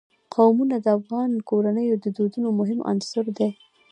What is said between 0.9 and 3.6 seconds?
افغان کورنیو د دودونو مهم عنصر دی.